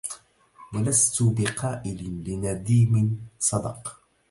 [0.73, 3.99] ولست بقائل لنديم صدق